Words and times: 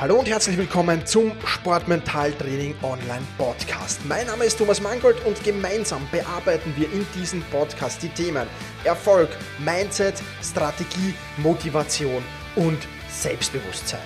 Hallo 0.00 0.20
und 0.20 0.28
herzlich 0.28 0.56
willkommen 0.56 1.04
zum 1.06 1.32
Sportmentaltraining 1.44 2.76
Online 2.82 3.26
Podcast. 3.36 3.98
Mein 4.06 4.28
Name 4.28 4.44
ist 4.44 4.56
Thomas 4.56 4.80
Mangold 4.80 5.16
und 5.26 5.42
gemeinsam 5.42 6.06
bearbeiten 6.12 6.72
wir 6.76 6.86
in 6.92 7.04
diesem 7.16 7.42
Podcast 7.50 8.00
die 8.04 8.08
Themen 8.10 8.46
Erfolg, 8.84 9.28
Mindset, 9.58 10.22
Strategie, 10.40 11.14
Motivation 11.38 12.22
und 12.54 12.78
Selbstbewusstsein. 13.10 13.98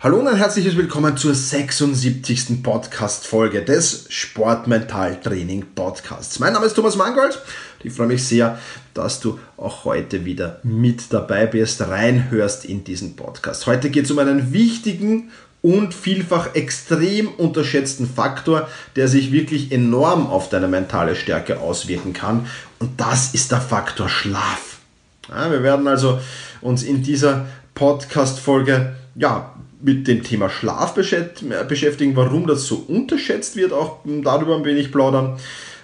Hallo 0.00 0.20
und 0.20 0.28
ein 0.28 0.36
herzliches 0.36 0.76
Willkommen 0.76 1.16
zur 1.16 1.34
76. 1.34 2.62
Podcast-Folge 2.62 3.64
des 3.64 4.06
Sportmentaltraining 4.08 5.74
Podcasts. 5.74 6.38
Mein 6.38 6.52
Name 6.52 6.66
ist 6.66 6.74
Thomas 6.74 6.94
Mangold. 6.94 7.42
Ich 7.84 7.92
freue 7.92 8.08
mich 8.08 8.24
sehr, 8.24 8.58
dass 8.92 9.20
du 9.20 9.38
auch 9.56 9.84
heute 9.84 10.24
wieder 10.24 10.58
mit 10.64 11.12
dabei 11.12 11.46
bist, 11.46 11.80
reinhörst 11.80 12.64
in 12.64 12.82
diesen 12.82 13.14
Podcast. 13.14 13.66
Heute 13.66 13.90
geht 13.90 14.06
es 14.06 14.10
um 14.10 14.18
einen 14.18 14.52
wichtigen 14.52 15.30
und 15.62 15.94
vielfach 15.94 16.54
extrem 16.54 17.28
unterschätzten 17.28 18.08
Faktor, 18.08 18.68
der 18.96 19.06
sich 19.06 19.30
wirklich 19.30 19.70
enorm 19.70 20.26
auf 20.26 20.48
deine 20.48 20.68
mentale 20.68 21.14
Stärke 21.14 21.60
auswirken 21.60 22.12
kann. 22.12 22.46
Und 22.80 23.00
das 23.00 23.34
ist 23.34 23.52
der 23.52 23.60
Faktor 23.60 24.08
Schlaf. 24.08 24.78
Ja, 25.28 25.50
wir 25.50 25.62
werden 25.62 25.86
also 25.86 26.20
uns 26.60 26.82
in 26.82 27.02
dieser 27.02 27.46
Podcast-Folge 27.74 28.96
ja, 29.14 29.54
mit 29.80 30.08
dem 30.08 30.24
Thema 30.24 30.50
Schlaf 30.50 30.94
beschäftigen, 30.94 32.16
warum 32.16 32.46
das 32.46 32.66
so 32.66 32.84
unterschätzt 32.88 33.54
wird, 33.54 33.72
auch 33.72 33.98
darüber 34.04 34.56
ein 34.56 34.64
wenig 34.64 34.90
plaudern. 34.90 35.38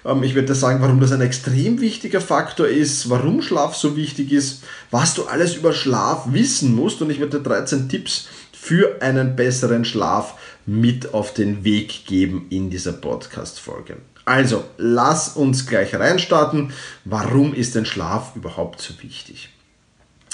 Ähm, 0.04 0.22
ich 0.22 0.34
werde 0.34 0.54
sagen, 0.54 0.80
warum 0.80 1.00
das 1.00 1.12
ein 1.12 1.20
extrem 1.20 1.80
wichtiger 1.80 2.20
Faktor 2.20 2.68
ist, 2.68 3.10
warum 3.10 3.42
Schlaf 3.42 3.74
so 3.74 3.96
wichtig 3.96 4.32
ist, 4.32 4.62
was 4.90 5.14
du 5.14 5.24
alles 5.24 5.54
über 5.54 5.72
Schlaf 5.72 6.24
wissen 6.26 6.74
musst 6.74 7.02
und 7.02 7.10
ich 7.10 7.20
werde 7.20 7.38
dir 7.38 7.44
13 7.44 7.88
Tipps 7.88 8.28
für 8.52 9.02
einen 9.02 9.36
besseren 9.36 9.84
Schlaf 9.84 10.34
mit 10.66 11.12
auf 11.12 11.34
den 11.34 11.64
Weg 11.64 12.06
geben 12.06 12.46
in 12.50 12.70
dieser 12.70 12.92
Podcast-Folge. 12.92 13.96
Also, 14.24 14.64
lass 14.78 15.36
uns 15.36 15.66
gleich 15.66 15.94
reinstarten. 15.94 16.72
Warum 17.04 17.52
ist 17.52 17.74
denn 17.74 17.84
Schlaf 17.84 18.34
überhaupt 18.36 18.80
so 18.80 18.94
wichtig? 19.02 19.50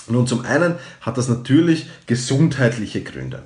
Nun, 0.07 0.29
zum 0.29 0.45
einen 0.45 0.77
hat 1.01 1.19
das 1.19 1.29
natürlich 1.29 1.87
gesundheitliche 2.07 3.03
Gründe. 3.03 3.43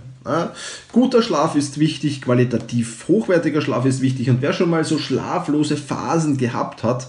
Guter 0.91 1.23
Schlaf 1.23 1.55
ist 1.55 1.79
wichtig, 1.79 2.23
qualitativ 2.23 3.09
hochwertiger 3.09 3.61
Schlaf 3.61 3.85
ist 3.85 4.01
wichtig 4.01 4.31
und 4.31 4.41
wer 4.41 4.55
schon 4.55 4.71
mal 4.71 4.85
so 4.85 4.99
schlaflose 4.99 5.77
Phasen 5.77 6.39
gehabt 6.39 6.83
hat, 6.83 7.09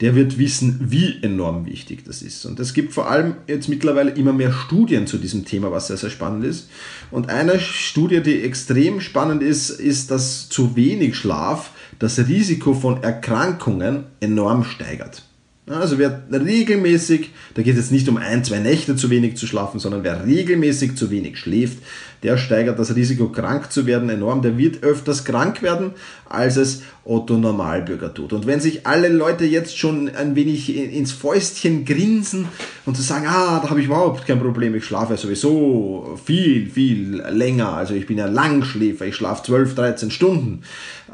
der 0.00 0.14
wird 0.14 0.38
wissen, 0.38 0.78
wie 0.88 1.18
enorm 1.22 1.66
wichtig 1.66 2.04
das 2.04 2.22
ist. 2.22 2.44
Und 2.44 2.60
es 2.60 2.74
gibt 2.74 2.92
vor 2.92 3.10
allem 3.10 3.34
jetzt 3.46 3.68
mittlerweile 3.68 4.12
immer 4.12 4.32
mehr 4.32 4.52
Studien 4.52 5.06
zu 5.06 5.18
diesem 5.18 5.44
Thema, 5.44 5.70
was 5.70 5.88
sehr, 5.88 5.96
sehr 5.96 6.10
spannend 6.10 6.44
ist. 6.44 6.68
Und 7.10 7.30
eine 7.30 7.60
Studie, 7.60 8.20
die 8.20 8.42
extrem 8.42 9.00
spannend 9.00 9.42
ist, 9.42 9.70
ist, 9.70 10.10
dass 10.10 10.48
zu 10.48 10.76
wenig 10.76 11.16
Schlaf 11.16 11.70
das 11.98 12.18
Risiko 12.18 12.74
von 12.74 13.02
Erkrankungen 13.02 14.04
enorm 14.20 14.64
steigert. 14.64 15.22
Also 15.66 15.98
wer 15.98 16.24
regelmäßig, 16.32 17.30
da 17.54 17.62
geht 17.62 17.74
es 17.74 17.84
jetzt 17.84 17.92
nicht 17.92 18.08
um 18.08 18.16
ein, 18.16 18.42
zwei 18.42 18.58
Nächte 18.58 18.96
zu 18.96 19.10
wenig 19.10 19.36
zu 19.36 19.46
schlafen, 19.46 19.78
sondern 19.78 20.02
wer 20.02 20.26
regelmäßig 20.26 20.96
zu 20.96 21.10
wenig 21.10 21.38
schläft, 21.38 21.78
der 22.22 22.38
steigert 22.38 22.78
das 22.78 22.94
Risiko, 22.94 23.28
krank 23.28 23.72
zu 23.72 23.86
werden, 23.86 24.08
enorm. 24.08 24.42
Der 24.42 24.56
wird 24.56 24.82
öfters 24.82 25.24
krank 25.24 25.62
werden, 25.62 25.92
als 26.28 26.56
es 26.56 26.82
Otto 27.04 27.36
Normalbürger 27.36 28.14
tut. 28.14 28.32
Und 28.32 28.46
wenn 28.46 28.60
sich 28.60 28.86
alle 28.86 29.08
Leute 29.08 29.44
jetzt 29.44 29.76
schon 29.76 30.08
ein 30.14 30.36
wenig 30.36 30.74
ins 30.76 31.10
Fäustchen 31.10 31.84
grinsen 31.84 32.46
und 32.86 32.96
zu 32.96 33.02
sagen, 33.02 33.26
ah, 33.26 33.58
da 33.60 33.70
habe 33.70 33.80
ich 33.80 33.86
überhaupt 33.86 34.26
kein 34.26 34.38
Problem, 34.38 34.74
ich 34.76 34.84
schlafe 34.84 35.16
sowieso 35.16 36.18
viel, 36.24 36.70
viel 36.70 37.22
länger, 37.28 37.72
also 37.72 37.94
ich 37.94 38.06
bin 38.06 38.18
ja 38.18 38.26
Langschläfer, 38.26 39.06
ich 39.06 39.16
schlafe 39.16 39.42
12, 39.44 39.74
13 39.74 40.10
Stunden, 40.12 40.62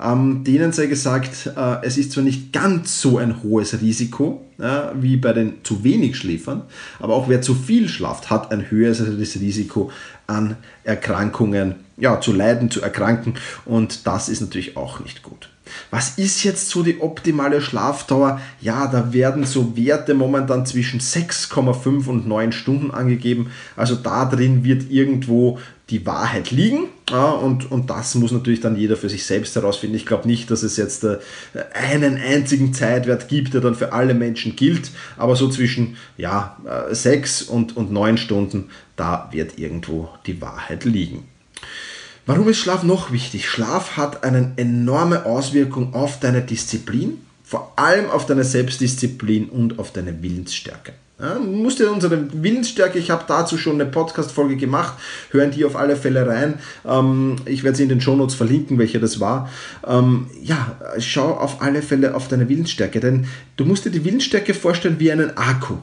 ähm, 0.03 0.45
denen 0.45 0.73
sei 0.73 0.87
gesagt, 0.87 1.51
äh, 1.57 1.77
es 1.83 1.97
ist 1.97 2.13
zwar 2.13 2.25
nicht 2.25 2.53
ganz 2.53 3.01
so 3.01 3.17
ein 3.17 3.43
hohes 3.43 3.81
Risiko, 3.81 4.48
ja, 4.59 4.93
wie 5.01 5.17
bei 5.17 5.33
den 5.33 5.65
zu 5.65 5.85
wenig 5.85 6.17
Schläfern, 6.17 6.63
aber 6.99 7.15
auch 7.15 7.29
wer 7.29 7.41
zu 7.41 7.55
viel 7.55 7.89
schlaft, 7.89 8.31
hat 8.31 8.51
ein 8.51 8.71
höheres 8.71 9.41
Risiko 9.41 9.91
an 10.27 10.57
Erkrankungen, 10.85 11.77
ja, 11.97 12.21
zu 12.21 12.33
leiden, 12.33 12.71
zu 12.71 12.83
erkranken 12.83 13.35
und 13.65 14.07
das 14.07 14.29
ist 14.29 14.41
natürlich 14.41 14.77
auch 14.77 15.01
nicht 15.01 15.23
gut. 15.23 15.49
Was 15.91 16.19
ist 16.19 16.45
jetzt 16.45 16.71
so 16.71 16.83
die 16.83 17.01
optimale 17.01 17.61
Schlafdauer? 17.61 18.41
Ja, 18.61 18.87
da 18.87 19.13
werden 19.13 19.45
so 19.45 19.77
Werte 19.77 20.15
momentan 20.15 20.67
zwischen 20.67 21.01
6,5 21.01 22.07
und 22.07 22.27
9 22.27 22.53
Stunden 22.53 22.91
angegeben. 22.91 23.51
Also 23.77 23.95
da 23.95 24.25
drin 24.25 24.65
wird 24.65 24.91
irgendwo 24.91 25.59
die 25.91 26.05
Wahrheit 26.05 26.51
liegen. 26.51 26.89
Ja, 27.11 27.31
und, 27.31 27.71
und 27.71 27.89
das 27.89 28.15
muss 28.15 28.31
natürlich 28.31 28.61
dann 28.61 28.77
jeder 28.77 28.97
für 28.97 29.09
sich 29.09 29.25
selbst 29.25 29.57
herausfinden. 29.57 29.97
Ich 29.97 30.05
glaube 30.05 30.29
nicht, 30.29 30.51
dass 30.51 30.63
es 30.63 30.77
jetzt 30.77 31.05
äh, 31.05 31.19
einen 31.73 32.17
einzigen 32.17 32.75
Zeitwert 32.75 33.29
gibt, 33.29 33.55
der 33.55 33.63
dann 33.63 33.75
für 33.75 33.93
alle 33.93 34.15
Menschen 34.15 34.57
gilt, 34.57 34.91
aber 35.17 35.35
so 35.35 35.49
zwischen 35.49 35.97
ja, 36.19 36.57
äh, 36.67 36.95
sechs 36.95 37.43
und, 37.43 37.77
und 37.77 37.91
neun 37.91 38.19
Stunden, 38.19 38.69
da 38.97 39.29
wird 39.33 39.59
irgendwo 39.59 40.11
die 40.27 40.41
Wahrheit 40.43 40.85
liegen. 40.85 41.27
Warum 42.27 42.47
ist 42.49 42.59
Schlaf 42.59 42.83
noch 42.83 43.11
wichtig? 43.11 43.49
Schlaf 43.49 43.97
hat 43.97 44.23
eine 44.23 44.53
enorme 44.57 45.25
Auswirkung 45.25 45.95
auf 45.95 46.21
deine 46.21 46.43
Disziplin, 46.43 47.19
vor 47.49 47.73
allem 47.77 48.11
auf 48.11 48.27
deine 48.27 48.45
Selbstdisziplin 48.45 49.49
und 49.49 49.79
auf 49.79 49.91
deine 49.91 50.23
Willensstärke. 50.23 50.93
Ja, 51.19 51.39
musst 51.39 51.79
dir 51.79 51.91
unsere 51.91 52.29
Willensstärke, 52.31 52.99
ich 52.99 53.11
habe 53.11 53.25
dazu 53.27 53.57
schon 53.57 53.81
eine 53.81 53.87
Podcast-Folge 53.91 54.57
gemacht, 54.57 54.99
hören 55.31 55.51
die 55.51 55.65
auf 55.65 55.75
alle 55.75 55.97
Fälle 55.97 56.27
rein. 56.27 56.59
Ähm, 56.87 57.37
ich 57.47 57.65
werde 57.65 57.79
sie 57.79 57.85
in 57.85 57.89
den 57.89 58.03
Shownotes 58.03 58.35
verlinken, 58.35 58.79
welche 58.79 59.01
das 59.01 59.19
war. 59.19 59.49
Ähm, 59.87 60.27
ja, 60.43 60.77
schau 60.99 61.39
auf 61.39 61.63
alle 61.63 61.81
Fälle 61.81 62.15
auf 62.15 62.29
deine 62.29 62.51
Willensstärke, 62.51 63.01
denn 63.01 63.27
du 63.57 63.65
musst 63.65 63.87
dir 63.87 63.91
die 63.91 64.05
Willensstärke 64.05 64.53
vorstellen 64.53 64.97
wie 64.99 65.11
einen 65.11 65.39
Akku. 65.39 65.77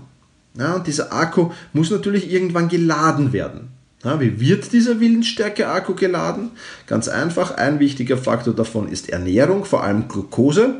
Ja, 0.60 0.76
und 0.76 0.86
dieser 0.86 1.12
Akku 1.12 1.50
muss 1.74 1.90
natürlich 1.90 2.32
irgendwann 2.32 2.70
geladen 2.70 3.34
werden. 3.34 3.70
Ja, 4.06 4.20
wie 4.22 4.40
wird 4.40 4.72
dieser 4.72 5.00
Willensstärke-Akku 5.00 5.96
geladen? 5.96 6.52
Ganz 6.86 7.08
einfach, 7.08 7.56
ein 7.58 7.80
wichtiger 7.80 8.18
Faktor 8.18 8.54
davon 8.54 8.88
ist 8.88 9.10
Ernährung, 9.10 9.66
vor 9.66 9.84
allem 9.84 10.08
Glucose. 10.08 10.76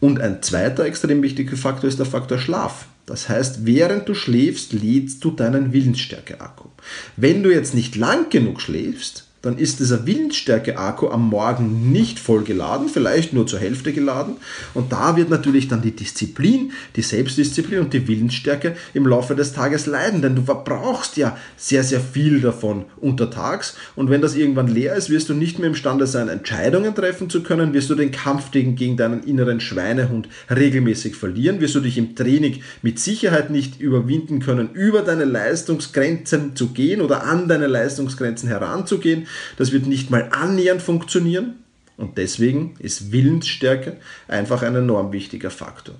Und 0.00 0.20
ein 0.20 0.42
zweiter 0.42 0.84
extrem 0.84 1.22
wichtiger 1.22 1.56
Faktor 1.56 1.88
ist 1.88 1.98
der 1.98 2.06
Faktor 2.06 2.38
Schlaf. 2.38 2.86
Das 3.06 3.28
heißt, 3.28 3.66
während 3.66 4.08
du 4.08 4.14
schläfst, 4.14 4.72
lädst 4.72 5.22
du 5.24 5.30
deinen 5.30 5.72
Willensstärke-Akku. 5.72 6.68
Wenn 7.16 7.42
du 7.42 7.52
jetzt 7.52 7.74
nicht 7.74 7.96
lang 7.96 8.30
genug 8.30 8.60
schläfst, 8.60 9.26
dann 9.42 9.56
ist 9.56 9.80
dieser 9.80 10.06
Willensstärke-Akku 10.06 11.08
am 11.08 11.28
Morgen 11.28 11.92
nicht 11.92 12.18
voll 12.18 12.44
geladen, 12.44 12.88
vielleicht 12.88 13.32
nur 13.32 13.46
zur 13.46 13.58
Hälfte 13.58 13.92
geladen. 13.92 14.36
Und 14.74 14.92
da 14.92 15.16
wird 15.16 15.30
natürlich 15.30 15.66
dann 15.68 15.80
die 15.80 15.96
Disziplin, 15.96 16.72
die 16.96 17.02
Selbstdisziplin 17.02 17.80
und 17.80 17.94
die 17.94 18.06
Willensstärke 18.06 18.76
im 18.92 19.06
Laufe 19.06 19.34
des 19.34 19.54
Tages 19.54 19.86
leiden, 19.86 20.20
denn 20.20 20.36
du 20.36 20.42
verbrauchst 20.42 21.16
ja 21.16 21.38
sehr, 21.56 21.84
sehr 21.84 22.00
viel 22.00 22.40
davon 22.40 22.84
untertags. 22.98 23.76
Und 23.96 24.10
wenn 24.10 24.20
das 24.20 24.36
irgendwann 24.36 24.68
leer 24.68 24.94
ist, 24.94 25.08
wirst 25.08 25.30
du 25.30 25.34
nicht 25.34 25.58
mehr 25.58 25.68
imstande 25.68 26.06
sein, 26.06 26.28
Entscheidungen 26.28 26.94
treffen 26.94 27.30
zu 27.30 27.42
können, 27.42 27.72
wirst 27.72 27.88
du 27.88 27.94
den 27.94 28.12
Kampf 28.12 28.50
gegen 28.50 28.96
deinen 28.96 29.22
inneren 29.22 29.60
Schweinehund 29.60 30.28
regelmäßig 30.54 31.16
verlieren, 31.16 31.60
wirst 31.60 31.74
du 31.74 31.80
dich 31.80 31.96
im 31.96 32.14
Training 32.14 32.62
mit 32.82 32.98
Sicherheit 32.98 33.48
nicht 33.48 33.80
überwinden 33.80 34.40
können, 34.40 34.70
über 34.74 35.00
deine 35.00 35.24
Leistungsgrenzen 35.24 36.54
zu 36.56 36.68
gehen 36.68 37.00
oder 37.00 37.24
an 37.24 37.48
deine 37.48 37.68
Leistungsgrenzen 37.68 38.48
heranzugehen 38.48 39.26
das 39.56 39.72
wird 39.72 39.86
nicht 39.86 40.10
mal 40.10 40.28
annähernd 40.30 40.82
funktionieren. 40.82 41.64
Und 41.96 42.16
deswegen 42.16 42.76
ist 42.78 43.12
Willensstärke 43.12 43.98
einfach 44.26 44.62
ein 44.62 44.74
enorm 44.74 45.12
wichtiger 45.12 45.50
Faktor. 45.50 45.96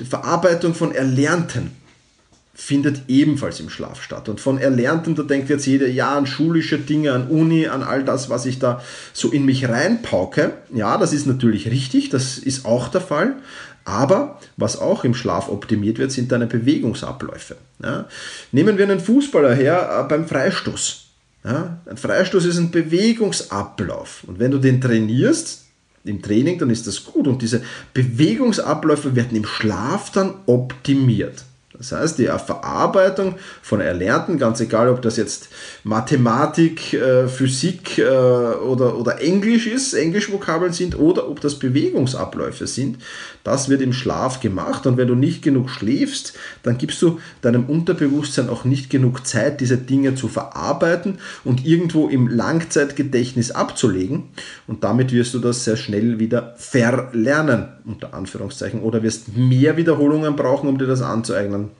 Die 0.00 0.04
Verarbeitung 0.04 0.74
von 0.74 0.92
Erlernten 0.92 1.70
findet 2.60 3.02
ebenfalls 3.08 3.58
im 3.60 3.70
Schlaf 3.70 4.02
statt. 4.02 4.28
Und 4.28 4.40
von 4.40 4.58
Erlernten, 4.58 5.14
da 5.14 5.22
denkt 5.22 5.48
jetzt 5.48 5.66
jeder, 5.66 5.88
ja, 5.88 6.16
an 6.16 6.26
schulische 6.26 6.78
Dinge, 6.78 7.12
an 7.12 7.28
Uni, 7.28 7.68
an 7.68 7.82
all 7.82 8.04
das, 8.04 8.28
was 8.28 8.44
ich 8.46 8.58
da 8.58 8.82
so 9.12 9.30
in 9.30 9.44
mich 9.44 9.68
reinpauke. 9.68 10.52
Ja, 10.74 10.98
das 10.98 11.12
ist 11.12 11.26
natürlich 11.26 11.70
richtig, 11.70 12.10
das 12.10 12.38
ist 12.38 12.66
auch 12.66 12.88
der 12.88 13.00
Fall. 13.00 13.36
Aber 13.84 14.38
was 14.56 14.78
auch 14.78 15.04
im 15.04 15.14
Schlaf 15.14 15.48
optimiert 15.48 15.98
wird, 15.98 16.12
sind 16.12 16.32
deine 16.32 16.46
Bewegungsabläufe. 16.46 17.56
Ja. 17.82 18.06
Nehmen 18.52 18.76
wir 18.76 18.84
einen 18.84 19.00
Fußballer 19.00 19.54
her 19.54 20.04
äh, 20.04 20.08
beim 20.08 20.26
Freistoß. 20.28 21.06
Ja, 21.44 21.78
ein 21.86 21.96
Freistoß 21.96 22.44
ist 22.44 22.58
ein 22.58 22.70
Bewegungsablauf. 22.70 24.24
Und 24.26 24.38
wenn 24.38 24.50
du 24.50 24.58
den 24.58 24.80
trainierst, 24.80 25.64
im 26.04 26.22
Training, 26.22 26.58
dann 26.58 26.70
ist 26.70 26.86
das 26.86 27.04
gut. 27.04 27.26
Und 27.26 27.42
diese 27.42 27.62
Bewegungsabläufe 27.92 29.16
werden 29.16 29.36
im 29.36 29.44
Schlaf 29.44 30.10
dann 30.12 30.34
optimiert. 30.46 31.44
Das 31.80 31.92
heißt, 31.92 32.18
die 32.18 32.26
Verarbeitung 32.26 33.36
von 33.62 33.80
Erlernten, 33.80 34.38
ganz 34.38 34.60
egal, 34.60 34.90
ob 34.90 35.00
das 35.00 35.16
jetzt 35.16 35.48
Mathematik, 35.82 36.92
äh, 36.92 37.26
Physik 37.26 37.96
äh, 37.96 38.02
oder, 38.02 38.98
oder 38.98 39.22
Englisch 39.22 39.66
ist, 39.66 39.94
Englischvokabeln 39.94 40.74
sind 40.74 40.98
oder 40.98 41.26
ob 41.30 41.40
das 41.40 41.58
Bewegungsabläufe 41.58 42.66
sind, 42.66 42.98
das 43.44 43.68
wird 43.68 43.82
im 43.82 43.92
Schlaf 43.92 44.40
gemacht. 44.40 44.86
Und 44.86 44.96
wenn 44.96 45.08
du 45.08 45.14
nicht 45.14 45.42
genug 45.42 45.70
schläfst, 45.70 46.34
dann 46.62 46.78
gibst 46.78 47.00
du 47.02 47.20
deinem 47.42 47.66
Unterbewusstsein 47.66 48.48
auch 48.48 48.64
nicht 48.64 48.90
genug 48.90 49.26
Zeit, 49.26 49.60
diese 49.60 49.78
Dinge 49.78 50.14
zu 50.14 50.28
verarbeiten 50.28 51.18
und 51.44 51.64
irgendwo 51.64 52.08
im 52.08 52.28
Langzeitgedächtnis 52.28 53.50
abzulegen. 53.50 54.24
Und 54.66 54.84
damit 54.84 55.12
wirst 55.12 55.34
du 55.34 55.38
das 55.38 55.64
sehr 55.64 55.76
schnell 55.76 56.18
wieder 56.18 56.54
verlernen, 56.56 57.68
unter 57.84 58.14
Anführungszeichen, 58.14 58.80
oder 58.80 59.02
wirst 59.02 59.36
mehr 59.36 59.76
Wiederholungen 59.76 60.36
brauchen, 60.36 60.68
um 60.68 60.78
dir 60.78 60.86
das 60.86 61.02
anzueignen 61.02 61.70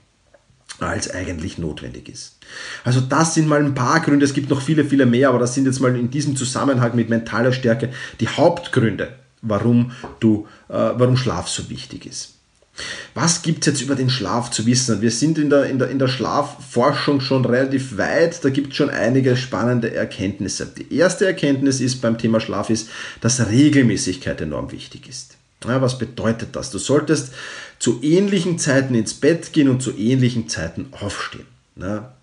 als 0.78 1.12
eigentlich 1.12 1.58
notwendig 1.58 2.08
ist. 2.08 2.38
Also 2.84 3.00
das 3.00 3.34
sind 3.34 3.48
mal 3.48 3.62
ein 3.62 3.74
paar 3.74 4.00
Gründe, 4.00 4.24
es 4.24 4.32
gibt 4.32 4.50
noch 4.50 4.62
viele, 4.62 4.84
viele 4.84 5.06
mehr, 5.06 5.28
aber 5.28 5.38
das 5.38 5.54
sind 5.54 5.66
jetzt 5.66 5.80
mal 5.80 5.94
in 5.96 6.10
diesem 6.10 6.36
Zusammenhang 6.36 6.94
mit 6.96 7.10
mentaler 7.10 7.52
Stärke 7.52 7.90
die 8.20 8.28
Hauptgründe, 8.28 9.12
warum, 9.42 9.92
du, 10.20 10.46
äh, 10.68 10.72
warum 10.72 11.16
Schlaf 11.16 11.48
so 11.48 11.68
wichtig 11.70 12.06
ist. 12.06 12.34
Was 13.14 13.42
gibt 13.42 13.60
es 13.60 13.66
jetzt 13.66 13.82
über 13.82 13.94
den 13.94 14.10
Schlaf 14.10 14.50
zu 14.50 14.64
wissen? 14.66 15.02
Wir 15.02 15.10
sind 15.10 15.38
in 15.38 15.50
der, 15.50 15.64
in 15.64 15.78
der, 15.78 15.90
in 15.90 15.98
der 15.98 16.08
Schlafforschung 16.08 17.20
schon 17.20 17.44
relativ 17.44 17.98
weit, 17.98 18.42
da 18.44 18.50
gibt 18.50 18.70
es 18.70 18.76
schon 18.76 18.90
einige 18.90 19.36
spannende 19.36 19.94
Erkenntnisse. 19.94 20.66
Die 20.66 20.94
erste 20.94 21.26
Erkenntnis 21.26 21.80
ist 21.80 22.00
beim 22.00 22.16
Thema 22.16 22.40
Schlaf 22.40 22.70
ist, 22.70 22.88
dass 23.20 23.48
Regelmäßigkeit 23.48 24.40
enorm 24.40 24.72
wichtig 24.72 25.08
ist. 25.08 25.36
Ja, 25.64 25.82
was 25.82 25.98
bedeutet 25.98 26.56
das? 26.56 26.70
Du 26.70 26.78
solltest 26.78 27.32
zu 27.78 28.02
ähnlichen 28.02 28.58
Zeiten 28.58 28.94
ins 28.94 29.14
Bett 29.14 29.52
gehen 29.52 29.68
und 29.68 29.82
zu 29.82 29.96
ähnlichen 29.96 30.48
Zeiten 30.48 30.86
aufstehen. 30.92 31.46
Ja, 31.76 32.14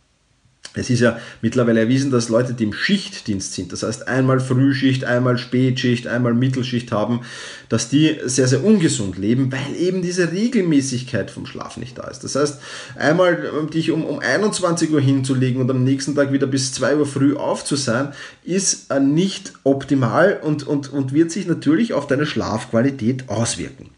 es 0.77 0.89
ist 0.89 0.99
ja 0.99 1.19
mittlerweile 1.41 1.81
erwiesen, 1.81 2.11
dass 2.11 2.29
Leute, 2.29 2.53
die 2.53 2.63
im 2.63 2.73
Schichtdienst 2.73 3.53
sind, 3.53 3.71
das 3.71 3.83
heißt 3.83 4.07
einmal 4.07 4.39
Frühschicht, 4.39 5.03
einmal 5.03 5.37
Spätschicht, 5.37 6.07
einmal 6.07 6.33
Mittelschicht 6.33 6.91
haben, 6.91 7.21
dass 7.69 7.89
die 7.89 8.17
sehr, 8.25 8.47
sehr 8.47 8.63
ungesund 8.63 9.17
leben, 9.17 9.51
weil 9.51 9.75
eben 9.79 10.01
diese 10.01 10.31
Regelmäßigkeit 10.31 11.31
vom 11.31 11.45
Schlaf 11.45 11.77
nicht 11.77 11.97
da 11.97 12.07
ist. 12.07 12.23
Das 12.23 12.35
heißt, 12.35 12.59
einmal 12.95 13.49
dich 13.73 13.91
um, 13.91 14.05
um 14.05 14.19
21 14.19 14.91
Uhr 14.91 15.01
hinzulegen 15.01 15.61
und 15.61 15.69
am 15.69 15.83
nächsten 15.83 16.15
Tag 16.15 16.31
wieder 16.31 16.47
bis 16.47 16.73
2 16.73 16.97
Uhr 16.97 17.05
früh 17.05 17.35
auf 17.35 17.65
zu 17.65 17.75
sein, 17.75 18.13
ist 18.43 18.91
äh, 18.91 18.99
nicht 18.99 19.53
optimal 19.63 20.39
und, 20.41 20.65
und, 20.65 20.91
und 20.91 21.13
wird 21.13 21.31
sich 21.31 21.47
natürlich 21.47 21.93
auf 21.93 22.07
deine 22.07 22.25
Schlafqualität 22.25 23.29
auswirken 23.29 23.96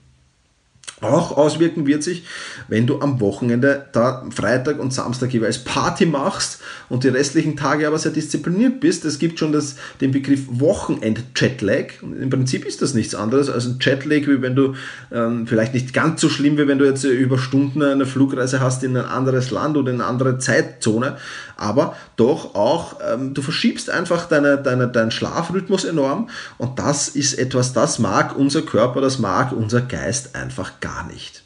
auch 1.02 1.38
auswirken 1.38 1.88
wird 1.88 2.04
sich, 2.04 2.24
wenn 2.68 2.88
du 2.88 3.02
am 3.02 3.20
Wochenende 3.20 3.86
da 3.94 4.26
Freitag 4.34 4.80
und 4.80 4.94
Samstag 4.94 5.34
jeweils 5.34 5.64
Party 5.64 6.06
machst 6.06 6.60
und 6.90 7.04
die 7.04 7.10
restlichen 7.10 7.56
Tage 7.56 7.88
aber 7.88 7.98
sehr 7.98 8.12
diszipliniert 8.12 8.80
bist. 8.80 9.06
Es 9.06 9.20
gibt 9.20 9.40
schon 9.40 9.52
das, 9.52 9.76
den 10.02 10.12
Begriff 10.12 10.42
Wochenend-Jetlag. 10.50 12.02
Im 12.02 12.30
Prinzip 12.30 12.66
ist 12.66 12.82
das 12.82 12.94
nichts 12.94 13.16
anderes 13.16 13.50
als 13.50 13.66
ein 13.66 13.78
Jetlag, 13.80 14.28
wie 14.28 14.42
wenn 14.42 14.56
du 14.56 14.76
ähm, 15.12 15.48
vielleicht 15.48 15.74
nicht 15.74 15.94
ganz 15.94 16.22
so 16.22 16.30
schlimm, 16.30 16.58
wie 16.58 16.68
wenn 16.68 16.80
du 16.80 16.86
jetzt 16.86 17.04
über 17.04 17.38
Stunden 17.38 17.82
eine 17.82 18.06
Flugreise 18.06 18.60
hast 18.60 18.84
in 18.84 18.98
ein 18.98 19.06
anderes 19.06 19.52
Land 19.52 19.78
oder 19.78 19.92
in 19.92 20.02
eine 20.02 20.10
andere 20.10 20.38
Zeitzone, 20.38 21.18
aber 21.60 21.96
doch 22.16 22.56
auch, 22.56 22.96
ähm, 23.08 23.34
du 23.34 23.42
verschiebst 23.42 23.90
einfach 23.90 24.28
deine, 24.28 24.58
deine, 24.58 24.88
deinen 24.88 25.12
Schlafrhythmus 25.12 25.84
enorm 25.84 26.30
und 26.58 26.80
das 26.80 27.10
ist 27.10 27.34
etwas, 27.34 27.74
das 27.74 28.00
mag 28.00 28.38
unser 28.38 28.62
Körper, 28.62 29.02
das 29.02 29.20
mag 29.20 29.52
unser 29.52 29.82
Geist 29.82 30.36
einfach 30.36 30.80
gar 30.80 31.06
nicht. 31.08 31.44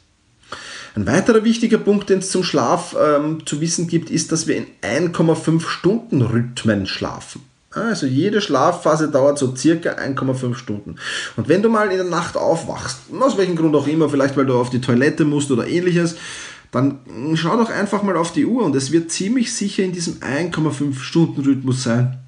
Ein 0.96 1.06
weiterer 1.08 1.42
wichtiger 1.42 1.78
Punkt, 1.78 2.08
den 2.08 2.20
es 2.20 2.30
zum 2.30 2.44
Schlaf 2.44 2.94
ähm, 2.98 3.44
zu 3.44 3.60
wissen 3.60 3.88
gibt, 3.88 4.10
ist, 4.10 4.30
dass 4.30 4.46
wir 4.46 4.56
in 4.56 4.66
1,5 4.82 5.66
Stunden 5.66 6.22
Rhythmen 6.22 6.86
schlafen. 6.86 7.42
Also 7.74 8.06
jede 8.06 8.40
Schlafphase 8.40 9.10
dauert 9.10 9.36
so 9.36 9.56
circa 9.56 9.90
1,5 9.90 10.54
Stunden. 10.54 10.96
Und 11.36 11.48
wenn 11.48 11.62
du 11.62 11.68
mal 11.68 11.90
in 11.90 11.96
der 11.96 12.06
Nacht 12.06 12.36
aufwachst, 12.36 12.98
aus 13.18 13.36
welchem 13.36 13.56
Grund 13.56 13.74
auch 13.74 13.88
immer, 13.88 14.08
vielleicht 14.08 14.36
weil 14.36 14.46
du 14.46 14.56
auf 14.56 14.70
die 14.70 14.80
Toilette 14.80 15.24
musst 15.24 15.50
oder 15.50 15.66
ähnliches, 15.66 16.14
dann 16.74 16.98
schau 17.34 17.56
doch 17.56 17.70
einfach 17.70 18.02
mal 18.02 18.16
auf 18.16 18.32
die 18.32 18.46
Uhr 18.46 18.64
und 18.64 18.74
es 18.74 18.90
wird 18.90 19.10
ziemlich 19.10 19.52
sicher 19.52 19.84
in 19.84 19.92
diesem 19.92 20.14
1,5 20.14 20.98
Stunden 20.98 21.42
Rhythmus 21.42 21.84
sein. 21.84 22.23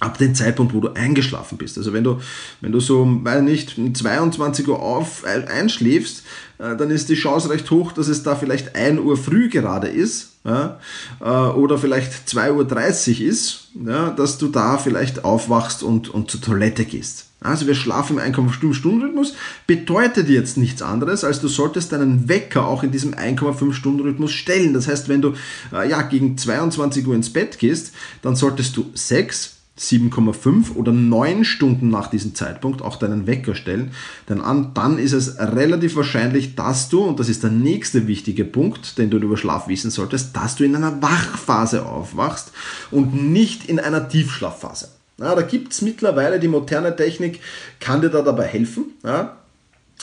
Ab 0.00 0.18
dem 0.18 0.34
Zeitpunkt, 0.34 0.74
wo 0.74 0.80
du 0.80 0.94
eingeschlafen 0.94 1.58
bist. 1.58 1.76
Also 1.76 1.92
wenn 1.92 2.04
du, 2.04 2.20
wenn 2.60 2.70
du 2.70 2.78
so, 2.78 3.04
weiß 3.04 3.42
nicht, 3.42 3.76
22 3.94 4.68
Uhr 4.68 4.80
auf, 4.80 5.24
einschläfst, 5.24 6.22
äh, 6.58 6.76
dann 6.76 6.90
ist 6.90 7.08
die 7.08 7.14
Chance 7.14 7.50
recht 7.50 7.68
hoch, 7.70 7.92
dass 7.92 8.06
es 8.06 8.22
da 8.22 8.36
vielleicht 8.36 8.76
1 8.76 9.00
Uhr 9.00 9.16
früh 9.16 9.48
gerade 9.48 9.88
ist 9.88 10.38
ja, 10.44 10.80
äh, 11.20 11.24
oder 11.24 11.78
vielleicht 11.78 12.28
2.30 12.28 13.20
Uhr 13.20 13.28
ist, 13.28 13.68
ja, 13.86 14.10
dass 14.10 14.38
du 14.38 14.48
da 14.48 14.78
vielleicht 14.78 15.24
aufwachst 15.24 15.82
und, 15.82 16.08
und 16.08 16.30
zur 16.30 16.40
Toilette 16.40 16.84
gehst. 16.84 17.26
Also 17.40 17.68
wir 17.68 17.76
schlafen 17.76 18.18
im 18.18 18.34
1,5-Stunden-Rhythmus, 18.34 19.34
bedeutet 19.66 20.28
jetzt 20.28 20.56
nichts 20.56 20.82
anderes, 20.82 21.22
als 21.22 21.40
du 21.40 21.46
solltest 21.46 21.92
deinen 21.92 22.28
Wecker 22.28 22.66
auch 22.66 22.82
in 22.82 22.90
diesem 22.90 23.14
1,5-Stunden-Rhythmus 23.14 24.32
stellen. 24.32 24.74
Das 24.74 24.88
heißt, 24.88 25.08
wenn 25.08 25.22
du 25.22 25.34
äh, 25.72 25.88
ja, 25.88 26.02
gegen 26.02 26.36
22 26.36 27.06
Uhr 27.06 27.14
ins 27.14 27.32
Bett 27.32 27.58
gehst, 27.58 27.92
dann 28.22 28.34
solltest 28.34 28.76
du 28.76 28.90
6, 28.92 29.57
7,5 29.78 30.74
oder 30.74 30.92
9 30.92 31.44
Stunden 31.44 31.88
nach 31.88 32.08
diesem 32.08 32.34
Zeitpunkt 32.34 32.82
auch 32.82 32.96
deinen 32.96 33.26
Wecker 33.26 33.54
stellen. 33.54 33.92
Denn 34.28 34.40
an, 34.40 34.72
dann 34.74 34.98
ist 34.98 35.12
es 35.12 35.38
relativ 35.38 35.96
wahrscheinlich, 35.96 36.54
dass 36.54 36.88
du, 36.88 37.02
und 37.02 37.20
das 37.20 37.28
ist 37.28 37.42
der 37.42 37.50
nächste 37.50 38.06
wichtige 38.06 38.44
Punkt, 38.44 38.98
den 38.98 39.10
du 39.10 39.18
über 39.18 39.36
Schlaf 39.36 39.68
wissen 39.68 39.90
solltest, 39.90 40.36
dass 40.36 40.56
du 40.56 40.64
in 40.64 40.76
einer 40.76 41.00
Wachphase 41.00 41.86
aufwachst 41.86 42.52
und 42.90 43.14
nicht 43.14 43.66
in 43.66 43.80
einer 43.80 44.08
Tiefschlafphase. 44.08 44.88
Ja, 45.18 45.34
da 45.34 45.42
gibt 45.42 45.72
es 45.72 45.82
mittlerweile 45.82 46.38
die 46.38 46.48
moderne 46.48 46.94
Technik, 46.94 47.40
kann 47.80 48.00
dir 48.00 48.10
da 48.10 48.22
dabei 48.22 48.46
helfen. 48.46 48.92
Ja? 49.04 49.37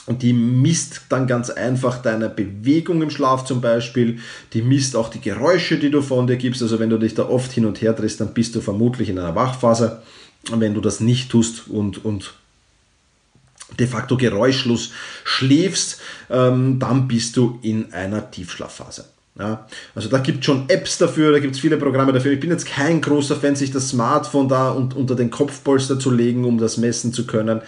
Und 0.06 0.22
die 0.22 0.32
misst 0.32 1.02
dann 1.08 1.26
ganz 1.26 1.50
einfach 1.50 2.00
deine 2.00 2.28
Bewegung 2.28 3.02
im 3.02 3.10
Schlaf 3.10 3.44
zum 3.44 3.60
Beispiel. 3.60 4.20
Die 4.52 4.62
misst 4.62 4.94
auch 4.94 5.08
die 5.08 5.20
Geräusche, 5.20 5.78
die 5.78 5.90
du 5.90 6.00
von 6.00 6.28
dir 6.28 6.36
gibst. 6.36 6.62
Also 6.62 6.78
wenn 6.78 6.90
du 6.90 6.98
dich 6.98 7.14
da 7.14 7.28
oft 7.28 7.50
hin 7.50 7.66
und 7.66 7.82
her 7.82 7.92
drehst, 7.92 8.20
dann 8.20 8.32
bist 8.32 8.54
du 8.54 8.60
vermutlich 8.60 9.08
in 9.08 9.18
einer 9.18 9.34
Wachphase. 9.34 10.02
Und 10.52 10.60
wenn 10.60 10.74
du 10.74 10.80
das 10.80 11.00
nicht 11.00 11.30
tust 11.30 11.66
und, 11.68 12.04
und 12.04 12.34
de 13.80 13.86
facto 13.88 14.16
geräuschlos 14.16 14.92
schläfst, 15.24 16.00
ähm, 16.30 16.78
dann 16.78 17.08
bist 17.08 17.36
du 17.36 17.58
in 17.62 17.92
einer 17.92 18.30
Tiefschlafphase. 18.30 19.06
Ja, 19.38 19.66
also 19.94 20.08
da 20.08 20.16
gibt 20.16 20.38
es 20.38 20.46
schon 20.46 20.64
Apps 20.68 20.96
dafür, 20.96 21.30
da 21.30 21.40
gibt 21.40 21.54
es 21.54 21.60
viele 21.60 21.76
Programme 21.76 22.10
dafür. 22.10 22.32
Ich 22.32 22.40
bin 22.40 22.48
jetzt 22.48 22.64
kein 22.64 23.02
großer 23.02 23.36
Fan, 23.36 23.54
sich 23.54 23.70
das 23.70 23.90
Smartphone 23.90 24.48
da 24.48 24.70
und, 24.70 24.96
unter 24.96 25.14
den 25.14 25.30
Kopfpolster 25.30 25.98
zu 25.98 26.10
legen, 26.10 26.46
um 26.46 26.56
das 26.56 26.78
messen 26.78 27.12
zu 27.12 27.26
können. 27.26 27.60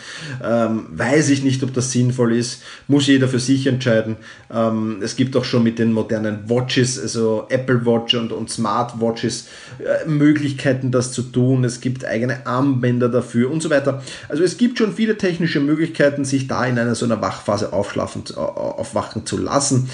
Ähm, 0.42 0.86
weiß 0.92 1.28
ich 1.28 1.42
nicht, 1.42 1.62
ob 1.62 1.74
das 1.74 1.92
sinnvoll 1.92 2.34
ist. 2.34 2.62
Muss 2.86 3.06
jeder 3.06 3.28
für 3.28 3.38
sich 3.38 3.66
entscheiden. 3.66 4.16
Ähm, 4.50 5.00
es 5.02 5.14
gibt 5.14 5.36
auch 5.36 5.44
schon 5.44 5.62
mit 5.62 5.78
den 5.78 5.92
modernen 5.92 6.48
Watches, 6.48 6.98
also 6.98 7.44
Apple 7.50 7.84
Watch 7.84 8.14
und, 8.14 8.32
und 8.32 8.48
Smartwatches, 8.48 9.48
äh, 9.78 10.08
Möglichkeiten, 10.08 10.90
das 10.90 11.12
zu 11.12 11.20
tun. 11.20 11.64
Es 11.64 11.82
gibt 11.82 12.02
eigene 12.06 12.46
Armbänder 12.46 13.10
dafür 13.10 13.50
und 13.50 13.62
so 13.62 13.68
weiter. 13.68 14.02
Also 14.30 14.42
es 14.42 14.56
gibt 14.56 14.78
schon 14.78 14.94
viele 14.94 15.18
technische 15.18 15.60
Möglichkeiten, 15.60 16.24
sich 16.24 16.48
da 16.48 16.64
in 16.64 16.78
einer 16.78 16.94
so 16.94 17.04
einer 17.04 17.20
Wachphase 17.20 17.74
aufschlafen, 17.74 18.24
aufwachen 18.36 19.26
zu 19.26 19.36
lassen. 19.36 19.90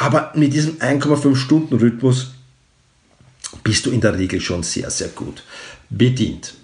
Aber 0.00 0.32
mit 0.34 0.54
diesem 0.54 0.76
1,5 0.78 1.36
Stunden 1.36 1.76
Rhythmus 1.76 2.30
bist 3.62 3.84
du 3.84 3.90
in 3.90 4.00
der 4.00 4.16
Regel 4.16 4.40
schon 4.40 4.62
sehr, 4.62 4.88
sehr 4.90 5.08
gut 5.08 5.42
bedient. 5.90 6.54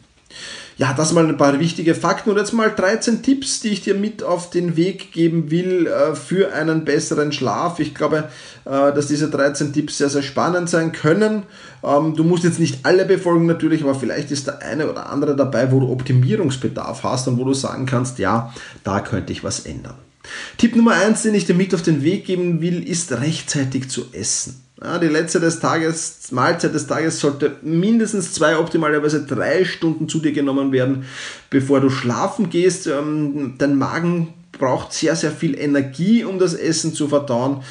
Ja, 0.79 0.95
das 0.95 1.13
mal 1.13 1.27
ein 1.27 1.37
paar 1.37 1.61
wichtige 1.61 1.95
Fakten 1.95 2.31
und 2.31 2.39
jetzt 2.39 2.55
mal 2.55 2.71
13 2.71 3.23
Tipps, 3.23 3.61
die 3.61 3.69
ich 3.69 3.83
dir 3.83 3.95
mit 3.95 4.23
auf 4.23 4.49
den 4.49 4.77
Weg 4.77 5.13
geben 5.13 5.51
will 5.51 5.87
äh, 5.87 6.15
für 6.15 6.55
einen 6.55 6.87
besseren 6.87 7.31
Schlaf. 7.31 7.79
Ich 7.79 7.95
glaube, 7.95 8.31
äh, 8.65 8.71
dass 8.71 9.07
diese 9.07 9.29
13 9.29 9.75
Tipps 9.75 9.99
sehr, 9.99 10.09
sehr 10.09 10.23
spannend 10.23 10.71
sein 10.71 10.93
können. 10.93 11.43
Ähm, 11.85 12.17
du 12.17 12.25
musst 12.25 12.45
jetzt 12.45 12.59
nicht 12.59 12.87
alle 12.87 13.05
befolgen 13.05 13.45
natürlich, 13.45 13.83
aber 13.83 13.95
vielleicht 13.95 14.31
ist 14.31 14.47
der 14.47 14.63
eine 14.63 14.91
oder 14.91 15.11
andere 15.11 15.37
dabei, 15.37 15.73
wo 15.73 15.81
du 15.81 15.91
Optimierungsbedarf 15.91 17.03
hast 17.03 17.29
und 17.29 17.39
wo 17.39 17.45
du 17.45 17.53
sagen 17.53 17.85
kannst, 17.85 18.19
ja, 18.19 18.55
da 18.83 19.01
könnte 19.01 19.33
ich 19.33 19.45
was 19.45 19.61
ändern. 19.61 19.97
Tipp 20.59 20.77
Nummer 20.77 20.93
eins, 20.93 21.23
den 21.23 21.35
ich 21.35 21.45
dir 21.45 21.55
mit 21.55 21.75
auf 21.75 21.83
den 21.83 22.03
Weg 22.03 22.25
geben 22.25 22.61
will, 22.61 22.89
ist 22.89 23.13
rechtzeitig 23.13 23.89
zu 23.89 24.07
essen. 24.13 24.63
Ja, 24.83 24.99
die 24.99 25.07
letzte 25.07 25.41
des 25.41 25.59
Tages, 25.59 26.31
Mahlzeit 26.33 26.75
des 26.75 26.87
Tages 26.87 27.19
sollte 27.19 27.57
mindestens 27.63 28.35
zwei, 28.35 28.59
optimalerweise 28.59 29.25
drei 29.25 29.65
Stunden 29.65 30.07
zu 30.07 30.19
dir 30.19 30.33
genommen 30.33 30.71
werden, 30.71 31.07
bevor 31.49 31.81
du 31.81 31.89
schlafen 31.89 32.51
gehst. 32.51 32.87
Ähm, 32.87 33.55
dein 33.57 33.77
Magen 33.77 34.35
braucht 34.53 34.93
sehr, 34.93 35.17
sehr 35.17 35.31
viel 35.31 35.59
Energie, 35.59 36.25
um 36.25 36.39
das 36.39 36.55
Essen 36.55 36.93
zu 36.93 37.09
verdauen. 37.09 37.63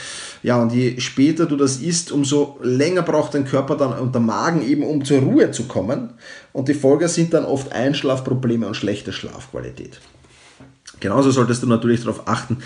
Ja, 0.42 0.62
und 0.62 0.74
je 0.74 1.00
später 1.00 1.46
du 1.46 1.56
das 1.56 1.78
isst, 1.78 2.12
umso 2.12 2.60
länger 2.62 3.02
braucht 3.02 3.34
dein 3.34 3.46
Körper 3.46 3.76
dann 3.76 3.94
und 4.00 4.14
der 4.14 4.22
Magen 4.22 4.68
eben, 4.68 4.84
um 4.84 5.04
zur 5.04 5.20
Ruhe 5.20 5.52
zu 5.52 5.64
kommen. 5.68 6.14
Und 6.54 6.68
die 6.68 6.74
Folge 6.74 7.08
sind 7.08 7.34
dann 7.34 7.46
oft 7.46 7.72
Einschlafprobleme 7.72 8.68
und 8.68 8.76
schlechte 8.76 9.12
Schlafqualität. 9.12 10.00
Genauso 11.00 11.32
solltest 11.32 11.64
du 11.64 11.68
natürlich 11.68 12.02
darauf 12.02 12.28
achten, 12.28 12.58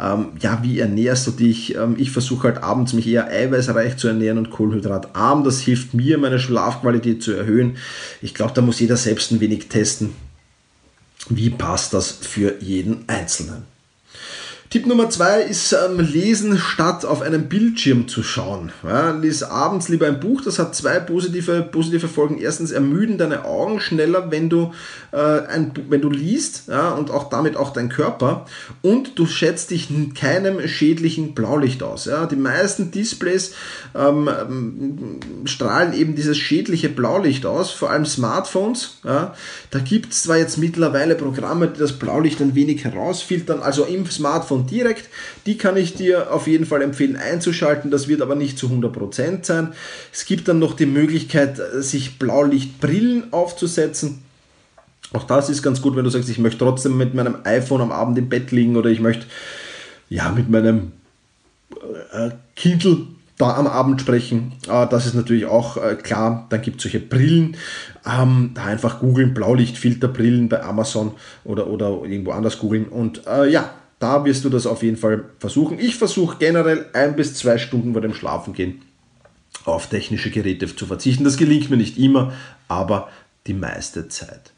ähm, 0.00 0.28
ja, 0.40 0.60
wie 0.62 0.78
ernährst 0.78 1.26
du 1.26 1.30
dich? 1.30 1.74
Ähm, 1.74 1.96
ich 1.98 2.10
versuche 2.10 2.48
halt 2.48 2.62
abends 2.62 2.92
mich 2.92 3.06
eher 3.06 3.28
eiweißreich 3.28 3.96
zu 3.96 4.08
ernähren 4.08 4.38
und 4.38 4.50
kohlenhydratarm. 4.50 5.44
Das 5.44 5.60
hilft 5.60 5.94
mir, 5.94 6.18
meine 6.18 6.38
Schlafqualität 6.38 7.22
zu 7.22 7.32
erhöhen. 7.32 7.76
Ich 8.22 8.34
glaube, 8.34 8.52
da 8.54 8.60
muss 8.60 8.80
jeder 8.80 8.96
selbst 8.96 9.32
ein 9.32 9.40
wenig 9.40 9.68
testen, 9.68 10.14
wie 11.28 11.50
passt 11.50 11.94
das 11.94 12.10
für 12.10 12.60
jeden 12.60 13.08
Einzelnen. 13.08 13.77
Tipp 14.70 14.86
Nummer 14.86 15.08
zwei 15.08 15.40
ist 15.40 15.72
ähm, 15.72 15.98
Lesen 15.98 16.58
statt 16.58 17.06
auf 17.06 17.22
einem 17.22 17.48
Bildschirm 17.48 18.06
zu 18.06 18.22
schauen. 18.22 18.70
Ja, 18.84 19.12
lies 19.12 19.42
abends 19.42 19.88
lieber 19.88 20.06
ein 20.06 20.20
Buch, 20.20 20.42
das 20.42 20.58
hat 20.58 20.74
zwei 20.74 21.00
positive, 21.00 21.62
positive 21.62 22.06
Folgen. 22.06 22.36
Erstens 22.36 22.70
ermüden 22.70 23.16
deine 23.16 23.46
Augen 23.46 23.80
schneller, 23.80 24.30
wenn 24.30 24.50
du, 24.50 24.74
äh, 25.12 25.16
ein, 25.16 25.72
wenn 25.88 26.02
du 26.02 26.10
liest 26.10 26.64
ja, 26.68 26.90
und 26.90 27.10
auch 27.10 27.30
damit 27.30 27.56
auch 27.56 27.72
dein 27.72 27.88
Körper. 27.88 28.44
Und 28.82 29.18
du 29.18 29.24
schätzt 29.24 29.70
dich 29.70 29.88
keinem 30.14 30.68
schädlichen 30.68 31.32
Blaulicht 31.32 31.82
aus. 31.82 32.04
Ja. 32.04 32.26
Die 32.26 32.36
meisten 32.36 32.90
Displays 32.90 33.52
ähm, 33.94 34.28
ähm 34.28 35.20
strahlen 35.46 35.94
eben 35.94 36.14
dieses 36.14 36.36
schädliche 36.36 36.90
Blaulicht 36.90 37.46
aus, 37.46 37.70
vor 37.70 37.90
allem 37.90 38.04
Smartphones. 38.04 38.98
Ja. 39.02 39.34
Da 39.70 39.78
gibt 39.78 40.12
es 40.12 40.24
zwar 40.24 40.36
jetzt 40.36 40.58
mittlerweile 40.58 41.14
Programme, 41.14 41.68
die 41.68 41.78
das 41.78 41.94
Blaulicht 41.94 42.42
ein 42.42 42.54
wenig 42.54 42.84
herausfiltern, 42.84 43.60
also 43.62 43.84
im 43.84 44.04
Smartphone 44.04 44.57
Amazon 44.58 44.66
direkt. 44.66 45.08
Die 45.46 45.56
kann 45.56 45.76
ich 45.76 45.94
dir 45.94 46.32
auf 46.32 46.46
jeden 46.46 46.66
Fall 46.66 46.82
empfehlen 46.82 47.16
einzuschalten. 47.16 47.90
Das 47.90 48.08
wird 48.08 48.22
aber 48.22 48.34
nicht 48.34 48.58
zu 48.58 48.68
100% 48.68 49.44
sein. 49.44 49.72
Es 50.12 50.24
gibt 50.24 50.48
dann 50.48 50.58
noch 50.58 50.74
die 50.74 50.86
Möglichkeit, 50.86 51.60
sich 51.78 52.18
Blaulichtbrillen 52.18 53.32
aufzusetzen. 53.32 54.22
Auch 55.12 55.24
das 55.24 55.48
ist 55.48 55.62
ganz 55.62 55.80
gut, 55.80 55.96
wenn 55.96 56.04
du 56.04 56.10
sagst, 56.10 56.28
ich 56.28 56.38
möchte 56.38 56.58
trotzdem 56.58 56.96
mit 56.96 57.14
meinem 57.14 57.36
iPhone 57.44 57.80
am 57.80 57.92
Abend 57.92 58.18
im 58.18 58.28
Bett 58.28 58.50
liegen 58.50 58.76
oder 58.76 58.90
ich 58.90 59.00
möchte 59.00 59.26
ja 60.10 60.30
mit 60.30 60.50
meinem 60.50 60.92
äh, 62.12 62.30
Kindle 62.56 63.06
da 63.38 63.54
am 63.56 63.66
Abend 63.66 64.00
sprechen. 64.00 64.52
Äh, 64.68 64.86
das 64.88 65.06
ist 65.06 65.14
natürlich 65.14 65.46
auch 65.46 65.76
äh, 65.76 65.94
klar. 65.94 66.46
Dann 66.50 66.60
gibt 66.60 66.78
es 66.78 66.82
solche 66.82 67.00
Brillen. 67.00 67.56
Ähm, 68.04 68.50
da 68.54 68.64
einfach 68.64 69.00
googeln, 69.00 69.32
Blaulichtfilterbrillen 69.32 70.48
bei 70.48 70.62
Amazon 70.62 71.12
oder, 71.44 71.68
oder 71.68 72.02
irgendwo 72.02 72.32
anders 72.32 72.58
googeln. 72.58 72.86
Und 72.86 73.26
äh, 73.26 73.48
ja, 73.48 73.70
da 73.98 74.24
wirst 74.24 74.44
du 74.44 74.48
das 74.48 74.66
auf 74.66 74.82
jeden 74.82 74.96
Fall 74.96 75.24
versuchen. 75.38 75.78
Ich 75.78 75.96
versuche 75.96 76.36
generell 76.38 76.86
ein 76.92 77.16
bis 77.16 77.34
zwei 77.34 77.58
Stunden 77.58 77.92
vor 77.92 78.02
dem 78.02 78.14
Schlafengehen 78.14 78.82
auf 79.64 79.88
technische 79.88 80.30
Geräte 80.30 80.74
zu 80.74 80.86
verzichten. 80.86 81.24
Das 81.24 81.36
gelingt 81.36 81.70
mir 81.70 81.76
nicht 81.76 81.98
immer, 81.98 82.32
aber 82.68 83.08
die 83.46 83.54
meiste 83.54 84.08
Zeit. 84.08 84.52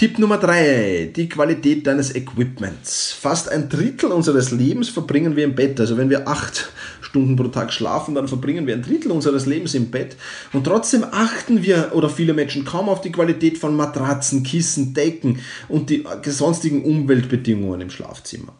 Tipp 0.00 0.18
Nummer 0.18 0.38
3, 0.38 1.10
die 1.14 1.28
Qualität 1.28 1.86
deines 1.86 2.14
Equipments. 2.14 3.12
Fast 3.12 3.50
ein 3.50 3.68
Drittel 3.68 4.12
unseres 4.12 4.50
Lebens 4.50 4.88
verbringen 4.88 5.36
wir 5.36 5.44
im 5.44 5.54
Bett. 5.54 5.78
Also 5.78 5.98
wenn 5.98 6.08
wir 6.08 6.26
acht 6.26 6.72
Stunden 7.02 7.36
pro 7.36 7.48
Tag 7.48 7.70
schlafen, 7.70 8.14
dann 8.14 8.26
verbringen 8.26 8.66
wir 8.66 8.72
ein 8.72 8.80
Drittel 8.80 9.12
unseres 9.12 9.44
Lebens 9.44 9.74
im 9.74 9.90
Bett. 9.90 10.16
Und 10.54 10.64
trotzdem 10.64 11.04
achten 11.04 11.62
wir 11.62 11.90
oder 11.92 12.08
viele 12.08 12.32
Menschen 12.32 12.64
kaum 12.64 12.88
auf 12.88 13.02
die 13.02 13.12
Qualität 13.12 13.58
von 13.58 13.76
Matratzen, 13.76 14.42
Kissen, 14.42 14.94
Decken 14.94 15.40
und 15.68 15.90
die 15.90 16.02
sonstigen 16.24 16.82
Umweltbedingungen 16.82 17.82
im 17.82 17.90
Schlafzimmer. 17.90 18.54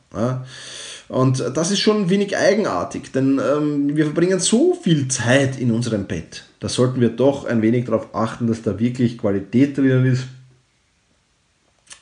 Und 1.09 1.43
das 1.55 1.71
ist 1.71 1.81
schon 1.81 2.03
ein 2.03 2.11
wenig 2.11 2.37
eigenartig, 2.37 3.13
denn 3.13 3.41
ähm, 3.41 3.97
wir 3.97 4.05
verbringen 4.05 4.41
so 4.41 4.75
viel 4.75 5.09
Zeit 5.09 5.59
in 5.59 5.71
unserem 5.71 6.05
Bett. 6.05 6.45
Da 6.59 6.69
sollten 6.69 7.01
wir 7.01 7.09
doch 7.09 7.47
ein 7.47 7.63
wenig 7.63 7.87
darauf 7.87 8.15
achten, 8.15 8.47
dass 8.47 8.61
da 8.61 8.79
wirklich 8.79 9.17
Qualität 9.17 9.79
drin 9.79 10.05
ist 10.05 10.25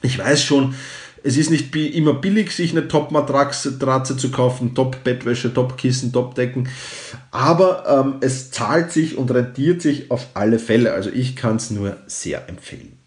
ich 0.02 0.18
weiß 0.18 0.42
schon, 0.42 0.74
es 1.24 1.36
ist 1.36 1.50
nicht 1.50 1.74
immer 1.74 2.14
billig, 2.14 2.52
sich 2.52 2.70
eine 2.72 2.88
Top-Matratze 2.88 4.16
zu 4.16 4.30
kaufen, 4.30 4.74
Top-Bettwäsche, 4.74 5.52
Top-Kissen, 5.52 6.12
Top-Decken, 6.12 6.68
aber 7.30 7.84
ähm, 7.88 8.14
es 8.20 8.50
zahlt 8.50 8.92
sich 8.92 9.16
und 9.16 9.30
rentiert 9.30 9.82
sich 9.82 10.10
auf 10.10 10.28
alle 10.34 10.58
Fälle. 10.58 10.92
Also 10.92 11.10
ich 11.10 11.36
kann 11.36 11.56
es 11.56 11.70
nur 11.70 11.96
sehr 12.06 12.48
empfehlen. 12.48 12.98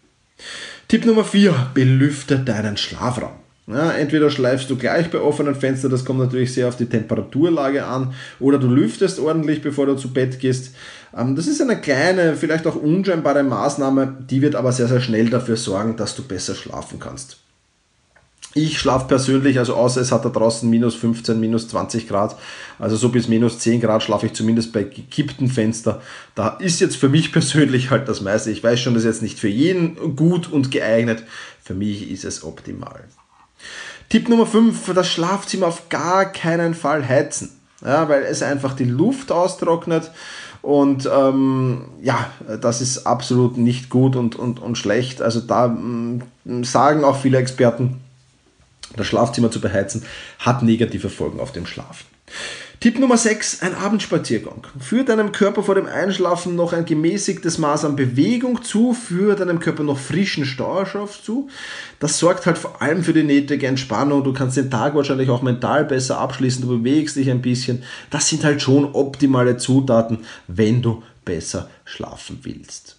Tipp 0.88 1.06
Nummer 1.06 1.24
4, 1.24 1.70
belüfte 1.74 2.38
deinen 2.38 2.76
Schlafraum. 2.76 3.41
Ja, 3.72 3.92
entweder 3.92 4.30
schleifst 4.30 4.68
du 4.70 4.76
gleich 4.76 5.10
bei 5.10 5.20
offenen 5.20 5.54
Fenstern, 5.54 5.90
das 5.90 6.04
kommt 6.04 6.18
natürlich 6.18 6.52
sehr 6.52 6.68
auf 6.68 6.76
die 6.76 6.86
Temperaturlage 6.86 7.84
an, 7.86 8.14
oder 8.40 8.58
du 8.58 8.68
lüftest 8.68 9.18
ordentlich, 9.18 9.62
bevor 9.62 9.86
du 9.86 9.96
zu 9.96 10.12
Bett 10.12 10.40
gehst. 10.40 10.74
Ähm, 11.16 11.36
das 11.36 11.46
ist 11.46 11.60
eine 11.60 11.80
kleine, 11.80 12.36
vielleicht 12.36 12.66
auch 12.66 12.76
unscheinbare 12.76 13.42
Maßnahme, 13.42 14.24
die 14.28 14.42
wird 14.42 14.54
aber 14.54 14.72
sehr, 14.72 14.88
sehr 14.88 15.00
schnell 15.00 15.30
dafür 15.30 15.56
sorgen, 15.56 15.96
dass 15.96 16.14
du 16.14 16.22
besser 16.22 16.54
schlafen 16.54 16.98
kannst. 16.98 17.38
Ich 18.54 18.78
schlafe 18.78 19.06
persönlich, 19.08 19.58
also 19.58 19.74
außer 19.74 20.02
es 20.02 20.12
hat 20.12 20.26
da 20.26 20.28
draußen 20.28 20.68
minus 20.68 20.94
15, 20.96 21.40
minus 21.40 21.68
20 21.68 22.06
Grad, 22.06 22.36
also 22.78 22.96
so 22.96 23.08
bis 23.08 23.26
minus 23.26 23.58
10 23.60 23.80
Grad 23.80 24.02
schlafe 24.02 24.26
ich 24.26 24.34
zumindest 24.34 24.74
bei 24.74 24.82
gekippten 24.82 25.48
Fenster. 25.48 26.02
Da 26.34 26.48
ist 26.58 26.80
jetzt 26.80 26.96
für 26.96 27.08
mich 27.08 27.32
persönlich 27.32 27.90
halt 27.90 28.08
das 28.08 28.20
meiste. 28.20 28.50
Ich 28.50 28.62
weiß 28.62 28.78
schon, 28.80 28.92
das 28.92 29.04
ist 29.04 29.08
jetzt 29.08 29.22
nicht 29.22 29.38
für 29.38 29.48
jeden 29.48 30.16
gut 30.16 30.52
und 30.52 30.70
geeignet. 30.70 31.24
Für 31.62 31.74
mich 31.74 32.10
ist 32.10 32.24
es 32.24 32.44
optimal. 32.44 33.04
Tipp 34.08 34.28
Nummer 34.28 34.46
5, 34.46 34.92
das 34.94 35.08
Schlafzimmer 35.08 35.66
auf 35.66 35.88
gar 35.88 36.26
keinen 36.26 36.74
Fall 36.74 37.08
heizen. 37.08 37.50
Ja, 37.84 38.08
weil 38.08 38.22
es 38.22 38.42
einfach 38.42 38.74
die 38.74 38.84
Luft 38.84 39.32
austrocknet 39.32 40.10
und 40.62 41.10
ähm, 41.12 41.86
ja, 42.00 42.30
das 42.60 42.80
ist 42.80 43.06
absolut 43.06 43.56
nicht 43.56 43.90
gut 43.90 44.14
und, 44.14 44.36
und, 44.36 44.60
und 44.60 44.78
schlecht. 44.78 45.20
Also 45.20 45.40
da 45.40 45.66
mh, 45.66 46.24
mm, 46.44 46.64
sagen 46.64 47.02
auch 47.02 47.20
viele 47.20 47.38
Experten, 47.38 48.00
das 48.96 49.06
Schlafzimmer 49.08 49.50
zu 49.50 49.60
beheizen 49.60 50.04
hat 50.38 50.62
negative 50.62 51.08
Folgen 51.08 51.40
auf 51.40 51.50
den 51.50 51.66
Schlaf. 51.66 52.04
Tipp 52.82 52.98
Nummer 52.98 53.16
6, 53.16 53.62
ein 53.62 53.76
Abendspaziergang. 53.76 54.66
Führ 54.80 55.04
deinem 55.04 55.30
Körper 55.30 55.62
vor 55.62 55.76
dem 55.76 55.86
Einschlafen 55.86 56.56
noch 56.56 56.72
ein 56.72 56.84
gemäßigtes 56.84 57.58
Maß 57.58 57.84
an 57.84 57.94
Bewegung 57.94 58.64
zu, 58.64 58.92
führ 58.92 59.36
deinem 59.36 59.60
Körper 59.60 59.84
noch 59.84 60.00
frischen 60.00 60.44
Sauerstoff 60.44 61.22
zu. 61.22 61.48
Das 62.00 62.18
sorgt 62.18 62.44
halt 62.44 62.58
vor 62.58 62.82
allem 62.82 63.04
für 63.04 63.12
die 63.12 63.22
nötige 63.22 63.68
Entspannung. 63.68 64.24
Du 64.24 64.32
kannst 64.32 64.56
den 64.56 64.68
Tag 64.68 64.96
wahrscheinlich 64.96 65.30
auch 65.30 65.42
mental 65.42 65.84
besser 65.84 66.18
abschließen, 66.18 66.62
du 66.62 66.80
bewegst 66.80 67.14
dich 67.14 67.30
ein 67.30 67.40
bisschen. 67.40 67.84
Das 68.10 68.28
sind 68.28 68.42
halt 68.42 68.60
schon 68.60 68.96
optimale 68.96 69.58
Zutaten, 69.58 70.18
wenn 70.48 70.82
du 70.82 71.04
besser 71.24 71.70
schlafen 71.84 72.40
willst. 72.42 72.96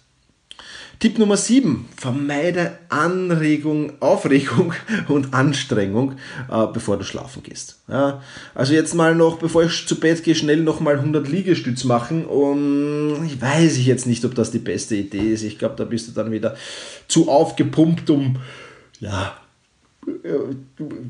Tipp 1.00 1.18
Nummer 1.18 1.36
7, 1.36 1.88
vermeide 1.96 2.78
Anregung, 2.88 3.92
Aufregung 4.00 4.72
und 5.08 5.34
Anstrengung, 5.34 6.12
äh, 6.50 6.66
bevor 6.72 6.96
du 6.96 7.04
schlafen 7.04 7.42
gehst. 7.42 7.80
Ja, 7.88 8.22
also 8.54 8.72
jetzt 8.72 8.94
mal 8.94 9.14
noch, 9.14 9.38
bevor 9.38 9.64
ich 9.64 9.86
zu 9.86 9.98
Bett 10.00 10.24
gehe, 10.24 10.34
schnell 10.34 10.62
nochmal 10.62 10.96
100 10.96 11.28
Liegestütz 11.28 11.84
machen. 11.84 12.24
Und 12.24 13.24
ich 13.26 13.40
weiß 13.40 13.84
jetzt 13.84 14.06
nicht, 14.06 14.24
ob 14.24 14.34
das 14.34 14.50
die 14.50 14.58
beste 14.58 14.96
Idee 14.96 15.32
ist. 15.32 15.42
Ich 15.42 15.58
glaube, 15.58 15.74
da 15.76 15.84
bist 15.84 16.08
du 16.08 16.12
dann 16.12 16.30
wieder 16.30 16.56
zu 17.08 17.28
aufgepumpt, 17.28 18.08
um 18.08 18.38
ja, 19.00 19.36
äh, 20.06 20.54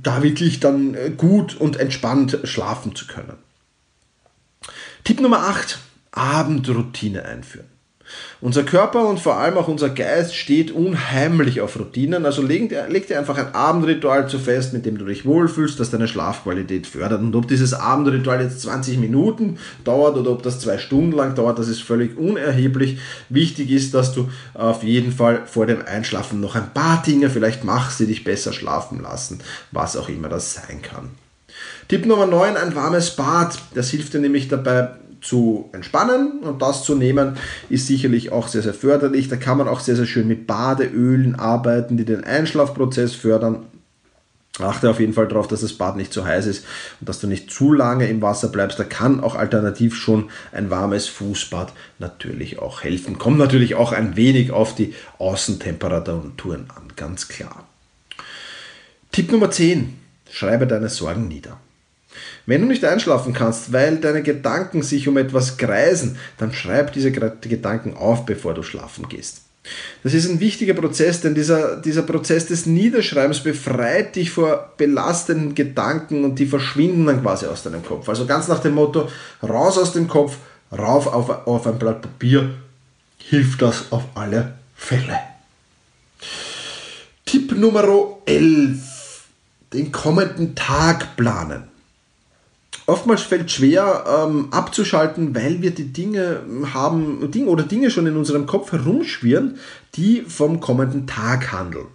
da 0.03 0.23
wirklich 0.23 0.61
dann 0.61 1.17
gut 1.17 1.61
und 1.61 1.77
entspannt 1.77 2.41
schlafen 2.45 2.97
zu 2.97 3.07
können. 3.07 3.35
Tipp 5.05 5.21
Nummer 5.21 5.41
8, 5.41 5.79
Abendroutine 6.13 7.25
einführen. 7.25 7.74
Unser 8.41 8.63
Körper 8.65 9.09
und 9.09 9.21
vor 9.21 9.39
allem 9.39 9.57
auch 9.57 9.69
unser 9.69 9.91
Geist 9.91 10.37
steht 10.37 10.71
unheimlich 10.71 11.61
auf 11.61 11.79
Routinen. 11.79 12.27
Also 12.27 12.43
leg, 12.43 12.75
leg 12.89 13.07
dir 13.07 13.19
einfach 13.19 13.39
ein 13.39 13.55
Abendritual 13.55 14.29
zu 14.29 14.39
fest, 14.39 14.73
mit 14.73 14.85
dem 14.87 14.99
du 14.99 15.05
dich 15.05 15.25
wohlfühlst, 15.25 15.81
das 15.81 15.91
deine 15.91 16.09
Schlafqualität 16.09 16.87
fördert. 16.87 17.21
Und 17.21 17.35
ob 17.35 17.49
dieses 17.49 17.75
Abendritual 17.75 18.43
jetzt 18.43 18.61
20 18.63 18.99
Minuten 18.99 19.59
dauert 19.85 20.17
oder 20.17 20.31
ob 20.31 20.43
das 20.43 20.61
zwei 20.61 20.79
Stunden 20.79 21.13
lang 21.13 21.35
dauert, 21.35 21.59
das 21.59 21.69
ist 21.69 21.83
völlig 21.83 22.17
unerheblich. 22.19 22.99
Wichtig 23.29 23.71
ist, 23.71 23.95
dass 23.95 24.13
du 24.13 24.29
auf 24.53 24.83
jeden 24.83 25.13
Fall 25.13 25.43
vor 25.47 25.67
dem 25.67 25.83
Einschlafen 25.85 26.41
noch 26.41 26.55
ein 26.55 26.73
paar 26.73 27.03
Dinge 27.03 27.31
vielleicht 27.31 27.65
machst, 27.65 28.01
die 28.01 28.07
dich 28.07 28.25
besser 28.25 28.53
schlafen 28.53 29.03
lassen, 29.03 29.41
was 29.73 29.97
auch 29.97 30.09
immer 30.09 30.29
das 30.29 30.55
sein 30.55 30.83
kann. 30.83 31.11
Tipp 31.89 32.07
Nummer 32.07 32.27
9, 32.27 32.57
ein 32.57 32.75
warmes 32.75 33.11
Bad. 33.11 33.59
Das 33.75 33.91
hilft 33.91 34.15
dir 34.15 34.21
nämlich 34.21 34.49
dabei, 34.49 34.91
zu 35.25 35.71
entspannen 35.73 36.41
und 36.41 36.61
das 36.61 36.85
zu 36.85 36.95
nehmen 36.95 37.37
ist 37.71 37.87
sicherlich 37.87 38.31
auch 38.31 38.47
sehr, 38.47 38.63
sehr 38.63 38.75
förderlich. 38.75 39.29
Da 39.29 39.37
kann 39.37 39.59
man 39.59 39.69
auch 39.69 39.81
sehr, 39.81 39.97
sehr 39.97 40.07
schön 40.07 40.29
mit 40.29 40.47
Badeölen 40.47 41.35
arbeiten, 41.35 41.97
die 41.97 42.05
den 42.05 42.25
Einschlafprozess 42.25 43.15
fördern. 43.15 43.65
Achte 44.61 44.89
auf 44.89 45.01
jeden 45.01 45.15
Fall 45.15 45.27
darauf, 45.27 45.49
dass 45.49 45.63
das 45.63 45.73
Bad 45.73 45.97
nicht 45.97 46.13
zu 46.13 46.25
heiß 46.25 46.47
ist 46.47 46.65
und 47.01 47.09
dass 47.09 47.19
du 47.19 47.27
nicht 47.27 47.51
zu 47.51 47.73
lange 47.73 48.07
im 48.07 48.23
Wasser 48.23 48.49
bleibst. 48.49 48.79
Da 48.79 48.85
kann 48.85 49.21
auch 49.21 49.35
alternativ 49.35 49.97
schon 49.97 50.31
ein 50.53 50.71
warmes 50.71 51.09
Fußbad 51.09 51.73
natürlich 51.99 52.61
auch 52.61 52.85
helfen. 52.85 53.19
Kommt 53.19 53.39
natürlich 53.39 53.75
auch 53.75 53.93
ein 53.93 54.15
wenig 54.15 54.53
auf 54.53 54.75
die 54.75 54.95
Außentemperaturen 55.19 56.67
an, 56.69 56.93
ganz 56.95 57.27
klar. 57.27 57.67
Tipp 59.11 59.33
Nummer 59.33 59.51
10. 59.51 59.95
Schreibe 60.31 60.69
deine 60.69 60.89
Sorgen 60.89 61.27
nieder. 61.27 61.59
Wenn 62.47 62.61
du 62.61 62.67
nicht 62.67 62.85
einschlafen 62.85 63.33
kannst, 63.33 63.73
weil 63.73 63.97
deine 63.97 64.23
Gedanken 64.23 64.83
sich 64.83 65.09
um 65.09 65.17
etwas 65.17 65.57
kreisen, 65.57 66.19
dann 66.37 66.53
schreib 66.53 66.93
diese 66.93 67.11
Gedanken 67.11 67.95
auf, 67.95 68.27
bevor 68.27 68.55
du 68.55 68.63
schlafen 68.63 69.09
gehst. 69.09 69.41
Das 70.03 70.13
ist 70.13 70.29
ein 70.29 70.41
wichtiger 70.41 70.75
Prozess, 70.75 71.23
denn 71.23 71.35
dieser, 71.35 71.77
dieser 71.77 72.03
Prozess 72.03 72.47
des 72.47 72.67
Niederschreibens 72.67 73.41
befreit 73.41 74.15
dich 74.17 74.31
vor 74.31 74.75
belastenden 74.77 75.55
Gedanken 75.55 76.25
und 76.25 76.39
die 76.39 76.47
verschwinden 76.47 77.07
dann 77.07 77.23
quasi 77.23 77.47
aus 77.47 77.63
deinem 77.63 77.83
Kopf. 77.83 78.09
Also 78.09 78.27
ganz 78.27 78.47
nach 78.49 78.61
dem 78.61 78.75
Motto, 78.75 79.09
raus 79.43 79.79
aus 79.79 79.95
dem 79.95 80.07
Kopf, 80.07 80.37
rauf 80.71 81.07
auf, 81.07 81.47
auf 81.47 81.67
ein 81.67 81.79
Blatt 81.79 82.03
Papier, 82.03 82.51
hilft 83.17 83.63
das 83.63 83.91
auf 83.91 84.03
alle 84.15 84.55
Fälle. 84.77 85.19
Tipp 87.25 87.57
Nummer 87.57 87.85
11. 88.27 89.25
Den 89.73 89.91
kommenden 89.91 90.55
Tag 90.55 91.17
planen. 91.17 91.74
Oftmals 92.87 93.23
fällt 93.23 93.47
es 93.47 93.53
schwer 93.53 94.05
ähm, 94.07 94.49
abzuschalten, 94.51 95.35
weil 95.35 95.63
wir 95.63 95.71
die 95.71 95.93
Dinge 95.93 96.41
haben, 96.75 97.31
Dinge 97.31 97.49
oder 97.49 97.63
Dinge 97.63 97.91
schon 97.91 98.07
in 98.07 98.17
unserem 98.17 98.47
Kopf 98.47 98.73
herumschwirren, 98.73 99.59
die 99.95 100.23
vom 100.23 100.61
kommenden 100.61 101.07
Tag 101.07 101.53
handeln. 101.53 101.87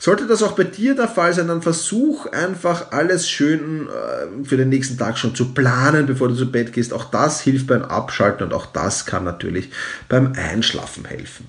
Sollte 0.00 0.26
das 0.26 0.42
auch 0.44 0.52
bei 0.52 0.64
dir 0.64 0.94
der 0.94 1.08
Fall 1.08 1.32
sein, 1.34 1.48
dann 1.48 1.62
versuch 1.62 2.26
einfach 2.26 2.92
alles 2.92 3.28
schön 3.28 3.88
äh, 3.88 4.44
für 4.44 4.56
den 4.56 4.68
nächsten 4.68 4.96
Tag 4.96 5.18
schon 5.18 5.34
zu 5.34 5.52
planen, 5.52 6.06
bevor 6.06 6.28
du 6.28 6.34
zu 6.34 6.50
Bett 6.50 6.72
gehst. 6.72 6.92
Auch 6.92 7.06
das 7.06 7.40
hilft 7.40 7.66
beim 7.66 7.82
Abschalten 7.82 8.46
und 8.46 8.52
auch 8.52 8.66
das 8.66 9.06
kann 9.06 9.24
natürlich 9.24 9.70
beim 10.08 10.34
Einschlafen 10.36 11.04
helfen. 11.04 11.46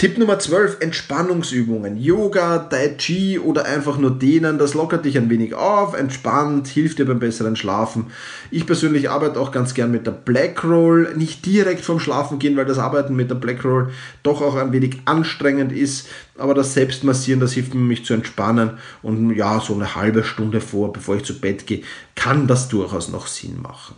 Tipp 0.00 0.16
Nummer 0.16 0.38
12, 0.38 0.78
Entspannungsübungen. 0.80 1.98
Yoga, 1.98 2.56
Tai 2.56 2.94
Chi 2.96 3.38
oder 3.38 3.66
einfach 3.66 3.98
nur 3.98 4.18
dehnen, 4.18 4.56
das 4.56 4.72
lockert 4.72 5.04
dich 5.04 5.18
ein 5.18 5.28
wenig 5.28 5.52
auf, 5.52 5.92
entspannt, 5.92 6.68
hilft 6.68 6.98
dir 6.98 7.04
beim 7.04 7.18
besseren 7.18 7.54
Schlafen. 7.54 8.06
Ich 8.50 8.64
persönlich 8.64 9.10
arbeite 9.10 9.38
auch 9.38 9.52
ganz 9.52 9.74
gern 9.74 9.90
mit 9.90 10.06
der 10.06 10.12
Black 10.12 10.64
Roll, 10.64 11.12
nicht 11.16 11.44
direkt 11.44 11.82
vom 11.82 12.00
Schlafen 12.00 12.38
gehen, 12.38 12.56
weil 12.56 12.64
das 12.64 12.78
Arbeiten 12.78 13.14
mit 13.14 13.28
der 13.28 13.34
Black 13.34 13.62
Roll 13.62 13.90
doch 14.22 14.40
auch 14.40 14.56
ein 14.56 14.72
wenig 14.72 15.02
anstrengend 15.04 15.70
ist, 15.70 16.08
aber 16.38 16.54
das 16.54 16.72
Selbstmassieren, 16.72 17.40
das 17.40 17.52
hilft 17.52 17.74
mir, 17.74 17.82
mich 17.82 18.06
zu 18.06 18.14
entspannen 18.14 18.78
und 19.02 19.36
ja, 19.36 19.60
so 19.60 19.74
eine 19.74 19.96
halbe 19.96 20.24
Stunde 20.24 20.62
vor, 20.62 20.94
bevor 20.94 21.16
ich 21.16 21.24
zu 21.24 21.38
Bett 21.38 21.66
gehe, 21.66 21.82
kann 22.14 22.46
das 22.46 22.70
durchaus 22.70 23.10
noch 23.10 23.26
Sinn 23.26 23.60
machen. 23.60 23.96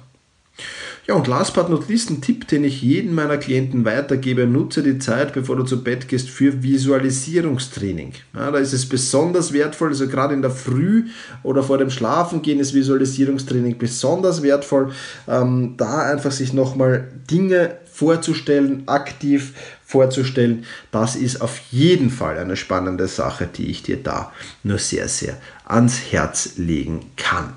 Ja, 1.09 1.15
und 1.15 1.27
last 1.27 1.55
but 1.55 1.69
not 1.69 1.89
least 1.89 2.11
ein 2.11 2.21
Tipp, 2.21 2.47
den 2.47 2.63
ich 2.63 2.81
jedem 2.81 3.17
meiner 3.17 3.37
Klienten 3.37 3.85
weitergebe, 3.85 4.47
nutze 4.47 4.85
die 4.85 4.99
Zeit, 4.99 5.33
bevor 5.33 5.57
du 5.57 5.65
zu 5.65 5.83
Bett 5.83 6.07
gehst, 6.07 6.31
für 6.31 6.63
Visualisierungstraining. 6.63 8.13
Ja, 8.35 8.53
da 8.53 8.59
ist 8.59 8.73
es 8.73 8.89
besonders 8.89 9.53
wertvoll, 9.53 9.89
also 9.89 10.07
gerade 10.07 10.33
in 10.33 10.43
der 10.43 10.53
Früh 10.53 11.07
oder 11.43 11.65
vor 11.65 11.79
dem 11.79 11.91
Schlafengehen 11.91 12.61
ist 12.61 12.73
Visualisierungstraining 12.73 13.79
besonders 13.79 14.45
wertvoll, 14.45 14.93
ähm, 15.27 15.75
da 15.77 16.03
einfach 16.03 16.31
sich 16.31 16.53
nochmal 16.53 17.09
Dinge 17.29 17.79
vorzustellen, 17.93 18.85
aktiv 18.87 19.55
vorzustellen, 19.85 20.65
das 20.93 21.17
ist 21.17 21.43
auf 21.43 21.61
jeden 21.71 22.11
Fall 22.11 22.39
eine 22.39 22.57
spannende 22.57 23.09
Sache, 23.09 23.47
die 23.47 23.71
ich 23.71 23.83
dir 23.83 24.03
da 24.03 24.33
nur 24.63 24.79
sehr, 24.79 25.09
sehr 25.09 25.37
ans 25.67 26.13
Herz 26.13 26.53
legen 26.57 27.11
kann. 27.17 27.55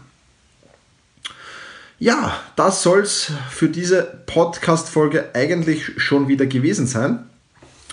Ja, 1.98 2.38
das 2.58 2.84
soll 2.84 3.00
es 3.00 3.32
für 3.50 3.70
diese 3.70 4.04
Podcast-Folge 4.26 5.30
eigentlich 5.34 5.94
schon 5.96 6.28
wieder 6.28 6.46
gewesen 6.46 6.88
sein. 6.88 7.30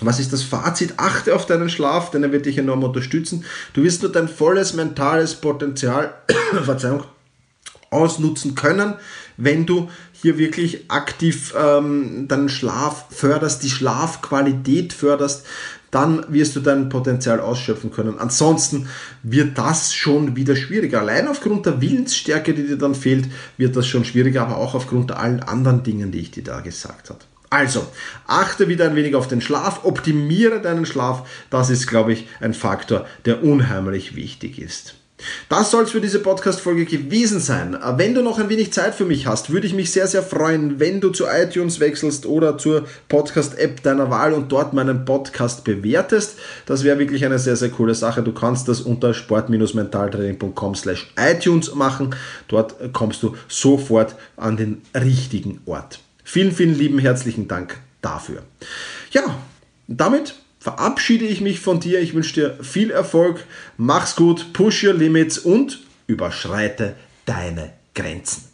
Was 0.00 0.18
ist 0.18 0.32
das 0.32 0.42
Fazit? 0.42 0.94
Achte 0.96 1.36
auf 1.36 1.46
deinen 1.46 1.70
Schlaf, 1.70 2.10
denn 2.10 2.24
er 2.24 2.32
wird 2.32 2.46
dich 2.46 2.58
enorm 2.58 2.82
unterstützen. 2.82 3.44
Du 3.74 3.84
wirst 3.84 4.02
nur 4.02 4.10
dein 4.10 4.26
volles 4.26 4.74
mentales 4.74 5.36
Potenzial 5.36 6.14
Verzeihung, 6.64 7.04
ausnutzen 7.90 8.56
können, 8.56 8.94
wenn 9.36 9.66
du 9.66 9.88
hier 10.12 10.36
wirklich 10.36 10.90
aktiv 10.90 11.54
ähm, 11.56 12.26
deinen 12.26 12.48
Schlaf 12.48 13.04
förderst, 13.10 13.62
die 13.62 13.70
Schlafqualität 13.70 14.92
förderst, 14.92 15.46
dann 15.92 16.24
wirst 16.32 16.56
du 16.56 16.60
dein 16.60 16.88
Potenzial 16.88 17.38
ausschöpfen 17.38 17.92
können. 17.92 18.18
Ansonsten 18.18 18.88
wird 19.22 19.58
das 19.58 19.94
schon 19.94 20.34
wieder 20.34 20.56
schwieriger. 20.56 21.00
Allein 21.00 21.28
aufgrund 21.28 21.66
der 21.66 21.80
Willensstärke, 21.80 22.54
die 22.54 22.66
dir 22.66 22.78
dann 22.78 22.96
fehlt, 22.96 23.26
wird 23.58 23.76
das 23.76 23.86
schon 23.86 24.04
schwieriger, 24.04 24.42
aber 24.42 24.56
auch 24.56 24.74
aufgrund 24.74 25.12
allen 25.12 25.40
anderen 25.40 25.82
Dingen, 25.84 26.10
die 26.10 26.20
ich 26.20 26.30
dir 26.30 26.42
da 26.42 26.60
gesagt 26.60 27.10
habe. 27.10 27.20
Also, 27.50 27.86
achte 28.26 28.68
wieder 28.68 28.86
ein 28.86 28.96
wenig 28.96 29.14
auf 29.14 29.28
den 29.28 29.42
Schlaf, 29.42 29.84
optimiere 29.84 30.62
deinen 30.62 30.86
Schlaf. 30.86 31.28
Das 31.50 31.68
ist, 31.68 31.86
glaube 31.86 32.14
ich, 32.14 32.26
ein 32.40 32.54
Faktor, 32.54 33.06
der 33.26 33.44
unheimlich 33.44 34.16
wichtig 34.16 34.58
ist. 34.58 34.94
Das 35.48 35.70
soll 35.70 35.84
es 35.84 35.90
für 35.90 36.00
diese 36.00 36.20
Podcast-Folge 36.20 36.84
gewesen 36.84 37.40
sein. 37.40 37.76
Wenn 37.96 38.14
du 38.14 38.22
noch 38.22 38.38
ein 38.38 38.48
wenig 38.48 38.72
Zeit 38.72 38.94
für 38.94 39.04
mich 39.04 39.26
hast, 39.26 39.50
würde 39.50 39.66
ich 39.66 39.74
mich 39.74 39.90
sehr, 39.92 40.06
sehr 40.06 40.22
freuen, 40.22 40.80
wenn 40.80 41.00
du 41.00 41.10
zu 41.10 41.26
iTunes 41.26 41.80
wechselst 41.80 42.26
oder 42.26 42.58
zur 42.58 42.86
Podcast-App 43.08 43.82
deiner 43.82 44.10
Wahl 44.10 44.32
und 44.32 44.50
dort 44.50 44.72
meinen 44.72 45.04
Podcast 45.04 45.64
bewertest. 45.64 46.38
Das 46.66 46.84
wäre 46.84 46.98
wirklich 46.98 47.24
eine 47.24 47.38
sehr, 47.38 47.56
sehr 47.56 47.70
coole 47.70 47.94
Sache. 47.94 48.22
Du 48.22 48.32
kannst 48.32 48.68
das 48.68 48.80
unter 48.80 49.14
sport-mentaltraining.com 49.14 50.74
slash 50.74 51.12
iTunes 51.18 51.74
machen. 51.74 52.14
Dort 52.48 52.92
kommst 52.92 53.22
du 53.22 53.36
sofort 53.48 54.14
an 54.36 54.56
den 54.56 54.82
richtigen 54.94 55.60
Ort. 55.66 56.00
Vielen, 56.24 56.52
vielen 56.52 56.74
lieben 56.74 56.98
herzlichen 56.98 57.48
Dank 57.48 57.78
dafür. 58.00 58.42
Ja, 59.10 59.22
damit 59.88 60.34
verabschiede 60.62 61.24
ich 61.24 61.40
mich 61.40 61.60
von 61.60 61.80
dir. 61.80 62.00
Ich 62.00 62.14
wünsche 62.14 62.34
dir 62.34 62.56
viel 62.62 62.92
Erfolg. 62.92 63.44
Mach's 63.76 64.14
gut, 64.14 64.52
push 64.52 64.84
your 64.84 64.94
limits 64.94 65.38
und 65.38 65.80
überschreite 66.06 66.94
deine 67.26 67.72
Grenzen. 67.94 68.44